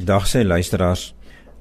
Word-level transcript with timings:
Dag 0.00 0.24
sê 0.24 0.40
luisteraars, 0.46 1.10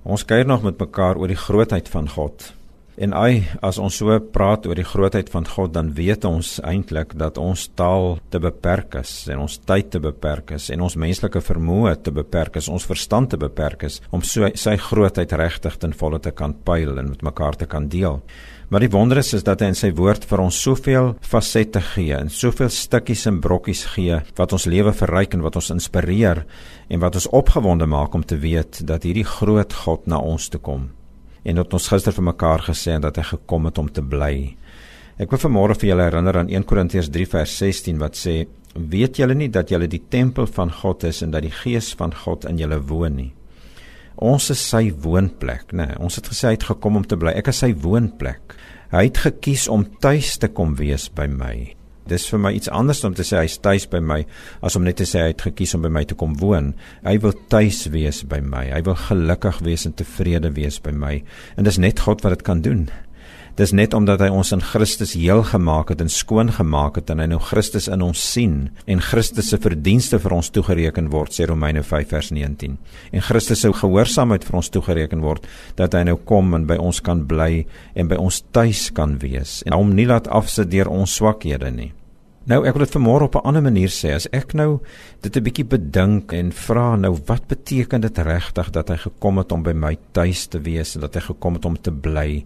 ons 0.08 0.24
kuier 0.24 0.48
nog 0.48 0.62
met 0.64 0.78
mekaar 0.80 1.18
oor 1.20 1.28
die 1.28 1.36
grootheid 1.36 1.90
van 1.92 2.06
God. 2.08 2.54
En 3.00 3.14
ai, 3.16 3.46
as 3.64 3.78
ons 3.80 3.96
so 3.96 4.12
praat 4.36 4.66
oor 4.68 4.76
die 4.76 4.84
grootheid 4.84 5.30
van 5.32 5.46
God, 5.48 5.72
dan 5.72 5.94
weet 5.96 6.26
ons 6.28 6.58
eintlik 6.68 7.14
dat 7.22 7.38
ons 7.40 7.62
taal 7.80 8.18
te 8.28 8.42
beperk 8.44 8.98
is 9.00 9.14
en 9.32 9.46
ons 9.46 9.56
tyd 9.72 9.88
te 9.94 10.02
beperk 10.04 10.52
is 10.58 10.66
en 10.74 10.84
ons 10.84 10.98
menslike 11.00 11.40
vermoë 11.40 11.94
te 12.04 12.12
beperk 12.12 12.60
is, 12.60 12.68
ons 12.68 12.90
verstand 12.90 13.32
te 13.32 13.40
beperk 13.40 13.88
is 13.88 14.02
om 14.12 14.26
so 14.28 14.52
sy 14.52 14.76
grootheid 14.90 15.32
regtig 15.40 15.80
ten 15.80 15.96
volle 15.96 16.20
te 16.20 16.36
kan 16.36 16.58
pyl 16.68 17.00
en 17.00 17.14
met 17.14 17.24
mekaar 17.24 17.62
te 17.62 17.70
kan 17.72 17.88
deel. 17.88 18.20
Maar 18.68 18.84
die 18.84 18.92
wonder 18.92 19.24
is 19.24 19.32
is 19.40 19.48
dat 19.48 19.64
hy 19.64 19.72
in 19.72 19.80
sy 19.80 19.94
woord 19.96 20.28
vir 20.28 20.44
ons 20.50 20.60
soveel 20.68 21.14
fasette 21.24 21.80
gee 21.96 22.20
en 22.20 22.28
soveel 22.28 22.68
stukkies 22.68 23.30
en 23.32 23.40
brokkies 23.40 23.88
gee 23.96 24.20
wat 24.36 24.60
ons 24.60 24.68
lewe 24.68 24.92
verryk 24.92 25.40
en 25.40 25.48
wat 25.48 25.56
ons 25.56 25.72
inspireer 25.80 26.44
en 26.92 27.00
wat 27.08 27.16
ons 27.16 27.32
opgewonde 27.32 27.88
maak 27.88 28.12
om 28.12 28.28
te 28.28 28.44
weet 28.44 28.84
dat 28.84 29.08
hierdie 29.08 29.30
groot 29.40 29.84
God 29.88 30.12
na 30.12 30.20
ons 30.20 30.52
toe 30.52 30.60
kom. 30.60 30.90
En 31.44 31.56
dat 31.56 31.74
ons 31.74 31.88
gister 31.88 32.16
vir 32.16 32.28
mekaar 32.32 32.66
gesê 32.70 32.98
het 32.98 33.06
dat 33.06 33.18
hy 33.18 33.24
gekom 33.32 33.70
het 33.70 33.78
om 33.78 33.90
te 33.92 34.02
bly. 34.02 34.56
Ek 35.20 35.32
wil 35.32 35.42
vanmôre 35.42 35.76
vir 35.80 35.90
julle 35.92 36.06
herinner 36.08 36.38
aan 36.40 36.52
1 36.52 36.64
Korintiërs 36.68 37.10
3 37.12 37.28
vers 37.28 37.58
16 37.58 37.98
wat 38.00 38.16
sê: 38.16 38.48
"Weet 38.76 39.18
julle 39.18 39.36
nie 39.36 39.50
dat 39.50 39.70
julle 39.70 39.88
die 39.88 40.04
tempel 40.10 40.48
van 40.48 40.72
God 40.72 41.04
is 41.04 41.22
en 41.22 41.32
dat 41.32 41.44
die 41.44 41.52
Gees 41.52 41.94
van 41.94 42.14
God 42.14 42.46
in 42.46 42.58
julle 42.58 42.80
woon 42.80 43.16
nie?" 43.16 43.34
Ons 44.20 44.50
is 44.50 44.60
sy 44.60 44.92
woonplek, 44.92 45.72
né? 45.72 45.88
Nee, 45.88 45.98
ons 46.00 46.16
het 46.16 46.28
gesê 46.28 46.48
hy 46.48 46.58
het 46.58 46.64
gekom 46.64 46.98
om 47.00 47.04
te 47.08 47.16
bly. 47.16 47.32
Ek 47.40 47.48
is 47.48 47.62
sy 47.64 47.74
woonplek. 47.74 48.56
Hy 48.92 49.04
het 49.06 49.18
gekies 49.18 49.68
om 49.72 49.86
tuis 50.00 50.38
te 50.38 50.48
kom 50.48 50.76
wees 50.76 51.08
by 51.10 51.28
my. 51.28 51.79
Dis 52.10 52.26
vir 52.32 52.42
my 52.42 52.54
iets 52.58 52.72
anders 52.74 53.04
om 53.06 53.14
te 53.14 53.26
sê 53.28 53.44
hy's 53.44 53.60
tuis 53.62 53.86
by 53.90 54.02
my 54.02 54.24
as 54.66 54.78
om 54.80 54.88
net 54.88 54.98
te 55.02 55.08
sê 55.10 55.24
hy 55.24 55.34
het 55.34 55.46
gekies 55.50 55.76
om 55.78 55.86
by 55.86 55.92
my 55.94 56.06
te 56.10 56.18
kom 56.18 56.34
woon. 56.42 56.74
Hy 57.06 57.20
wil 57.24 57.36
tuis 57.54 57.86
wees 57.94 58.24
by 58.30 58.42
my. 58.42 58.66
Hy 58.74 58.82
wil 58.88 58.98
gelukkig 59.08 59.62
wees 59.68 59.86
en 59.86 59.94
tevrede 59.98 60.54
wees 60.58 60.82
by 60.82 60.96
my. 60.96 61.20
En 61.58 61.70
dis 61.70 61.78
net 61.82 62.02
God 62.08 62.26
wat 62.26 62.40
dit 62.40 62.48
kan 62.50 62.66
doen. 62.66 62.88
Dis 63.60 63.74
net 63.76 63.92
omdat 63.94 64.22
hy 64.24 64.30
ons 64.32 64.54
in 64.56 64.62
Christus 64.64 65.18
heel 65.20 65.42
gemaak 65.44 65.90
het 65.92 66.00
en 66.00 66.12
skoon 66.12 66.48
gemaak 66.56 66.96
het 66.96 67.10
en 67.12 67.20
hy 67.20 67.26
nou 67.28 67.42
Christus 67.44 67.90
in 67.92 68.00
ons 68.06 68.22
sien 68.24 68.70
en 68.88 69.04
Christus 69.04 69.50
se 69.52 69.60
verdienste 69.60 70.16
vir 70.24 70.38
ons 70.38 70.52
toegereken 70.56 71.10
word 71.12 71.36
sê 71.36 71.50
Romeine 71.50 71.84
5 71.84 72.08
vers 72.14 72.32
19. 72.32 72.78
En 73.12 73.28
Christus 73.28 73.66
se 73.66 73.74
gehoorsaamheid 73.82 74.48
vir 74.48 74.60
ons 74.62 74.72
toegereken 74.72 75.26
word 75.26 75.52
dat 75.76 75.98
hy 75.98 76.06
nou 76.08 76.16
kom 76.32 76.56
en 76.56 76.70
by 76.72 76.80
ons 76.80 77.04
kan 77.04 77.26
bly 77.28 77.66
en 78.00 78.08
by 78.08 78.24
ons 78.24 78.40
tuis 78.56 78.88
kan 78.96 79.20
wees 79.20 79.60
en 79.68 79.76
hom 79.76 79.92
nie 79.92 80.08
laat 80.08 80.32
afsit 80.32 80.72
deur 80.72 80.88
ons 80.96 81.20
swakhede 81.20 81.76
nie. 81.76 81.92
Nou 82.50 82.64
ek 82.66 82.74
wil 82.74 82.82
dit 82.88 82.96
vanmôre 82.96 83.28
op 83.28 83.36
'n 83.36 83.46
ander 83.46 83.62
manier 83.62 83.92
sê 83.94 84.10
as 84.16 84.28
ek 84.34 84.54
nou 84.54 84.80
dit 85.22 85.38
'n 85.38 85.44
bietjie 85.44 85.66
bedink 85.66 86.34
en 86.34 86.52
vra 86.52 86.96
nou 86.96 87.18
wat 87.26 87.48
beteken 87.48 88.02
dit 88.02 88.18
regtig 88.18 88.72
dat 88.72 88.90
hy 88.90 88.98
gekom 88.98 89.38
het 89.38 89.52
om 89.52 89.64
by 89.64 89.74
my 89.74 89.98
tuis 90.12 90.48
te 90.48 90.60
wees 90.60 90.96
en 90.96 91.02
dat 91.02 91.14
hy 91.14 91.22
gekom 91.22 91.54
het 91.54 91.66
om 91.66 91.82
te 91.82 91.92
bly 91.92 92.44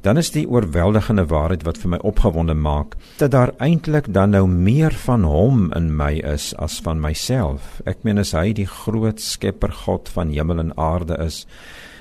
dan 0.00 0.16
is 0.16 0.30
die 0.30 0.48
oorweldigende 0.48 1.26
waarheid 1.26 1.62
wat 1.62 1.78
vir 1.78 1.90
my 1.90 1.98
opgewonde 1.98 2.54
maak 2.54 2.96
dat 3.18 3.30
daar 3.30 3.52
eintlik 3.58 4.12
dan 4.12 4.30
nou 4.30 4.48
meer 4.48 4.92
van 4.92 5.22
hom 5.22 5.72
in 5.76 5.96
my 5.96 6.12
is 6.24 6.54
as 6.56 6.80
van 6.80 7.00
myself. 7.00 7.80
Ek 7.84 8.02
meen 8.04 8.18
as 8.18 8.32
hy 8.32 8.52
die 8.52 8.66
groot 8.66 9.20
skepper 9.20 9.72
God 9.72 10.08
van 10.08 10.30
hemel 10.30 10.58
en 10.58 10.76
aarde 10.76 11.16
is 11.18 11.46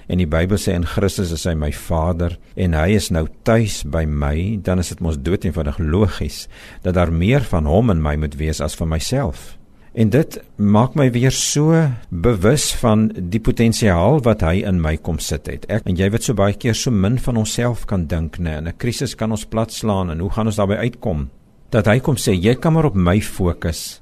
en 0.07 0.17
die 0.17 0.29
Bybel 0.29 0.57
sê 0.57 0.73
in 0.73 0.87
Christus 0.87 1.31
is 1.31 1.45
hy 1.45 1.53
my 1.53 1.71
Vader 1.71 2.37
en 2.55 2.73
hy 2.73 2.91
is 2.97 3.11
nou 3.11 3.27
tuis 3.43 3.81
by 3.83 4.05
my, 4.05 4.59
dan 4.63 4.79
is 4.79 4.89
dit 4.89 4.99
mos 4.99 5.19
doeteenvoudig 5.21 5.79
logies 5.79 6.47
dat 6.83 6.95
daar 6.95 7.11
meer 7.13 7.41
van 7.41 7.65
hom 7.65 7.89
in 7.93 8.01
my 8.01 8.15
moet 8.15 8.37
wees 8.39 8.61
as 8.61 8.75
van 8.75 8.89
myself. 8.89 9.57
En 9.91 10.07
dit 10.07 10.37
maak 10.55 10.93
my 10.95 11.09
weer 11.11 11.33
so 11.35 11.75
bewus 12.09 12.69
van 12.79 13.09
die 13.11 13.41
potensiaal 13.43 14.21
wat 14.23 14.45
hy 14.47 14.61
in 14.67 14.79
my 14.79 14.95
kom 15.03 15.19
sit 15.19 15.49
het. 15.51 15.67
Ek 15.67 15.83
en 15.89 15.99
jy 15.99 16.07
wat 16.13 16.23
so 16.23 16.37
baie 16.37 16.55
keer 16.55 16.77
so 16.77 16.95
min 16.95 17.19
van 17.19 17.41
onsself 17.41 17.83
kan 17.89 18.07
dink, 18.07 18.39
nê, 18.39 18.57
in 18.57 18.67
'n 18.67 18.77
krisis 18.77 19.15
kan 19.15 19.31
ons 19.31 19.45
platslaan 19.45 20.11
en 20.11 20.19
hoe 20.19 20.29
gaan 20.29 20.47
ons 20.47 20.55
daarbey 20.55 20.77
uitkom? 20.77 21.29
Dat 21.71 21.87
hy 21.87 21.99
kom 21.99 22.15
sê 22.15 22.31
jy 22.31 22.55
kan 22.55 22.73
maar 22.73 22.85
op 22.85 22.95
my 22.95 23.19
fokus. 23.21 24.00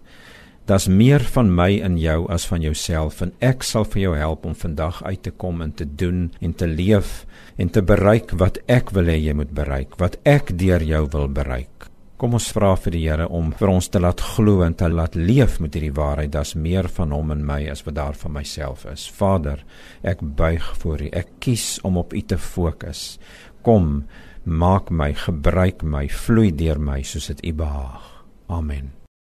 Daar's 0.69 0.85
meer 0.85 1.23
van 1.33 1.47
my 1.49 1.79
in 1.81 1.95
jou 1.97 2.27
as 2.29 2.43
van 2.45 2.61
jouself 2.61 3.23
en 3.25 3.31
ek 3.41 3.63
sal 3.65 3.87
vir 3.89 4.03
jou 4.03 4.11
help 4.19 4.43
om 4.45 4.53
vandag 4.53 4.99
uit 5.01 5.23
te 5.25 5.31
kom 5.33 5.63
en 5.65 5.71
te 5.73 5.87
doen 5.97 6.27
en 6.45 6.53
te 6.53 6.67
leef 6.69 7.23
en 7.57 7.71
te 7.73 7.81
bereik 7.81 8.35
wat 8.37 8.59
ek 8.69 8.93
wil 8.93 9.09
hê 9.09 9.15
jy 9.17 9.33
moet 9.33 9.49
bereik, 9.49 9.97
wat 9.97 10.19
ek 10.29 10.53
deur 10.61 10.85
jou 10.85 11.07
wil 11.15 11.25
bereik. 11.33 11.87
Kom 12.21 12.37
ons 12.37 12.51
vra 12.53 12.75
vir 12.77 12.93
die 12.93 13.01
Here 13.07 13.25
om 13.33 13.49
vir 13.57 13.71
ons 13.71 13.89
te 13.89 14.01
laat 14.03 14.21
glo 14.35 14.61
en 14.61 14.77
te 14.77 14.91
laat 14.93 15.17
leef 15.17 15.57
met 15.63 15.73
hierdie 15.73 15.95
waarheid. 15.95 16.35
Daar's 16.35 16.53
meer 16.53 16.91
van 16.99 17.17
hom 17.17 17.33
in 17.33 17.41
my 17.47 17.63
as 17.71 17.81
wat 17.87 17.97
daar 17.97 18.21
van 18.21 18.35
myself 18.37 18.85
is. 18.93 19.07
Vader, 19.09 19.65
ek 20.03 20.21
buig 20.21 20.69
voor 20.83 21.01
U. 21.07 21.09
Ek 21.15 21.33
kies 21.41 21.79
om 21.87 21.97
op 21.97 22.13
U 22.13 22.21
te 22.21 22.37
fokus. 22.37 23.17
Kom, 23.65 24.03
maak 24.45 24.93
my, 24.93 25.15
gebruik 25.17 25.81
my, 25.81 26.05
vloei 26.11 26.51
deur 26.53 26.77
my 26.77 27.01
soos 27.01 27.31
dit 27.33 27.45
U 27.49 27.57
behaag. 27.63 28.15
Amen. 28.51 28.98